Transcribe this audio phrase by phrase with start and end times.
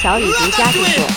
[0.00, 1.07] 小李独家制作，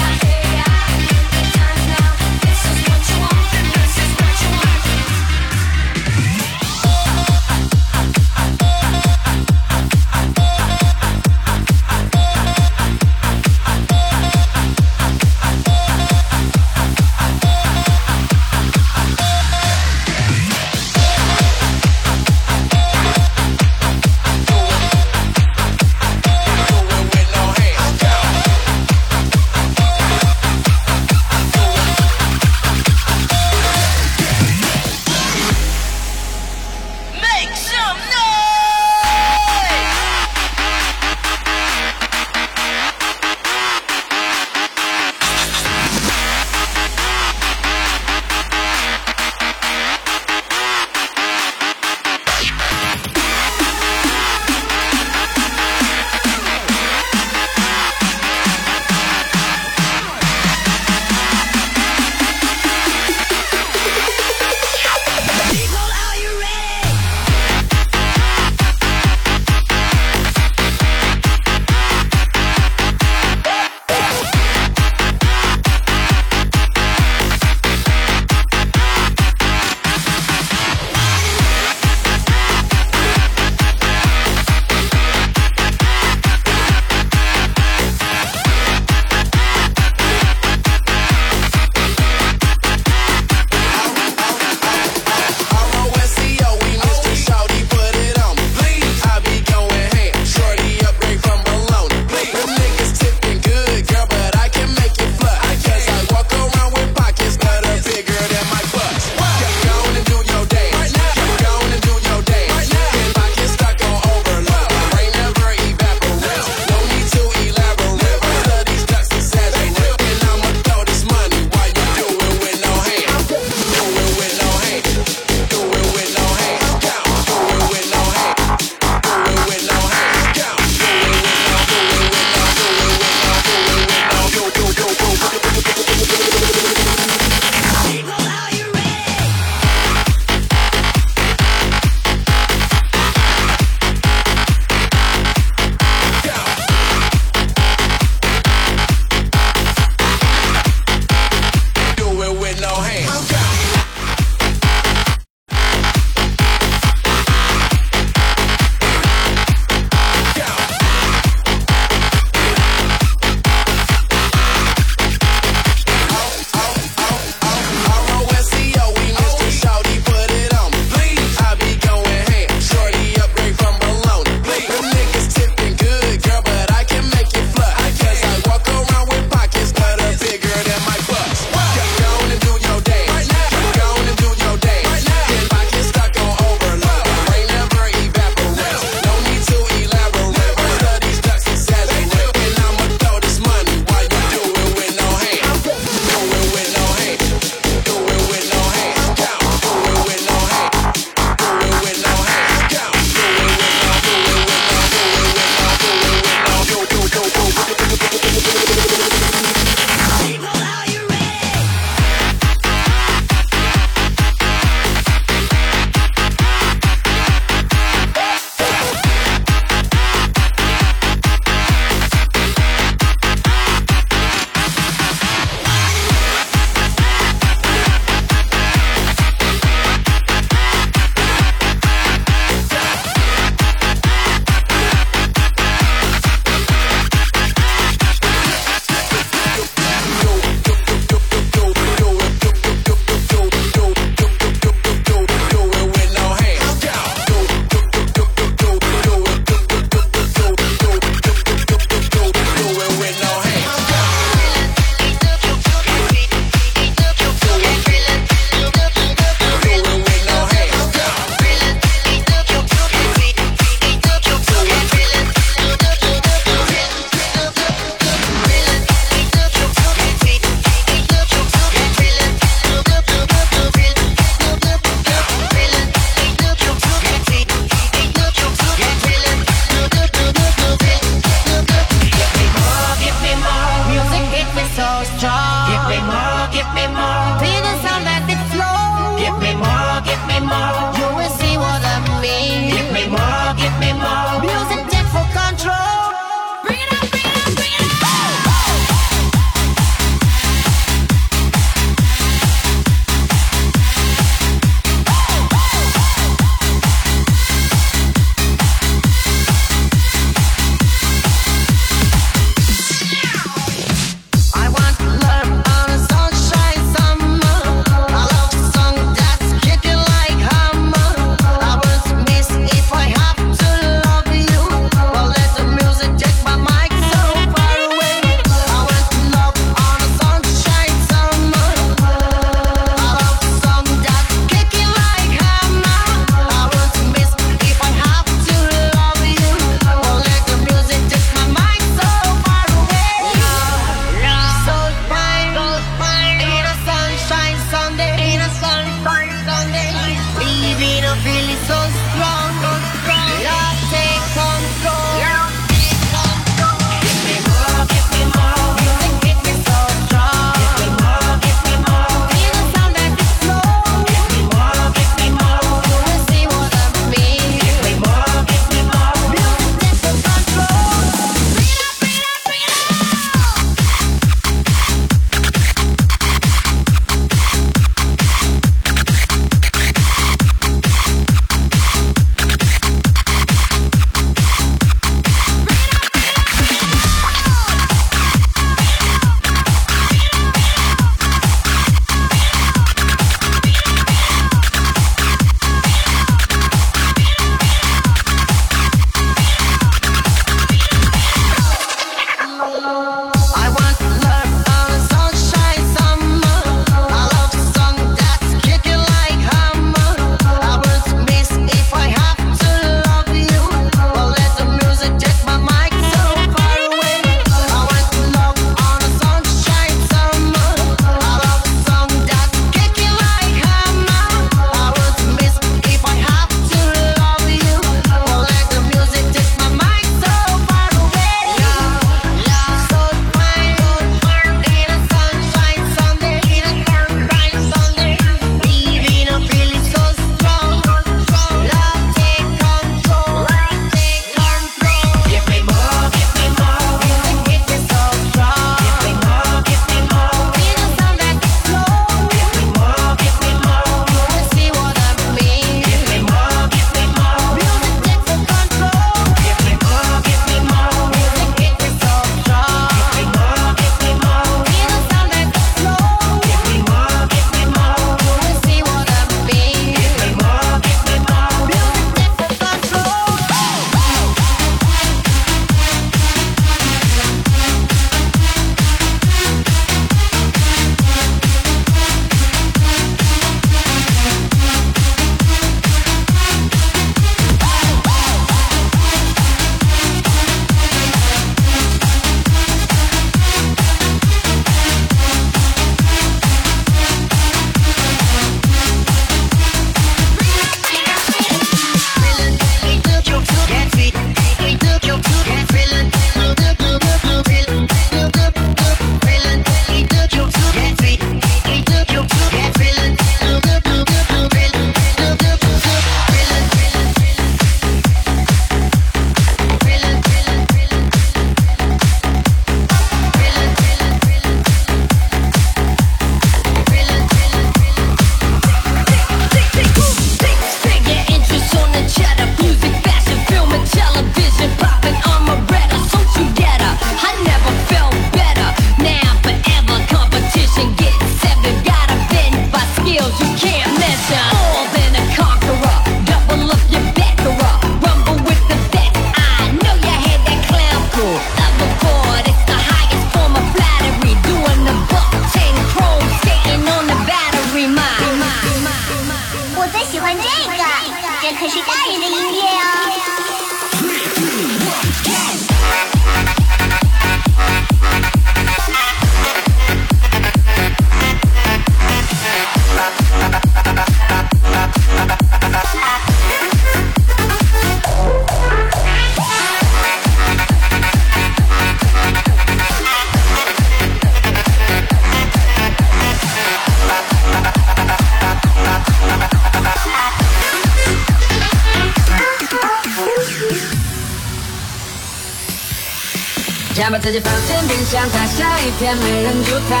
[598.08, 600.00] 进冰箱，再下一天没人阻挡。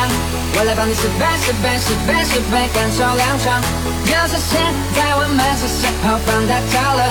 [0.56, 3.60] 我来帮你十倍、十倍、十倍、十倍，感受凉爽。
[4.08, 4.56] 就是现
[4.96, 7.04] 在，我们是时候放大招了，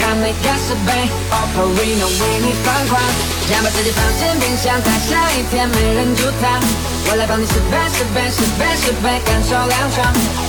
[0.00, 2.96] 让每个十倍 Oppo Reno 为你疯狂。
[3.44, 6.48] 想把自己放进冰箱，再下一天没人阻挡。
[7.12, 10.00] 我来帮你十倍、十倍、十倍、十倍，感受凉爽。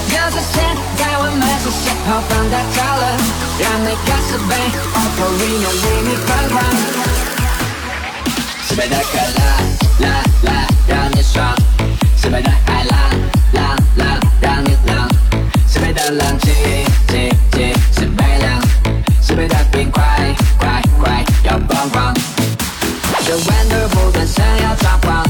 [0.07, 0.63] 就是现
[0.95, 3.03] 在，我们是时候放大招了，
[3.59, 4.55] 让每个十倍
[4.95, 6.63] Oppo Reno 为你疯狂。
[8.63, 10.07] 十倍的可乐，乐
[10.43, 10.51] 乐
[10.87, 11.53] 让你爽；
[12.17, 12.97] 十倍的海浪，
[13.53, 15.07] 浪浪让你浪；
[15.67, 16.51] 十倍的冷气，
[17.07, 18.61] 气气十倍凉；
[19.21, 20.03] 十倍的冰块，
[20.57, 22.13] 块块要疯狂。
[23.25, 25.23] 这温度不断想要抓狂，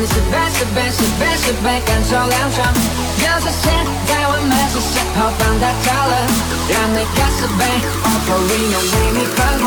[0.00, 2.72] 你十倍、十倍、十倍、十倍，感受凉爽。
[3.18, 3.66] 就是现
[4.06, 6.14] 在，我们是时候放大招了，
[6.70, 7.60] 让每个十倍
[8.04, 9.66] Oppo Reno 为你疯狂。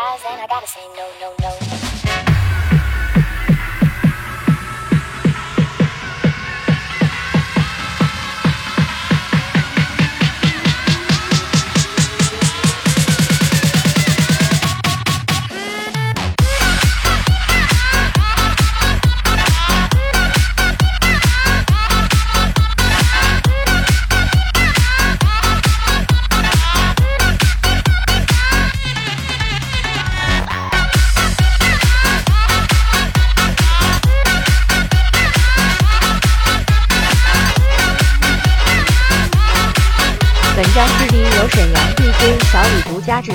[0.00, 1.67] and I gotta say no, no, no.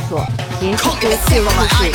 [0.09, 0.25] 作，
[0.61, 1.92] 连续播四个。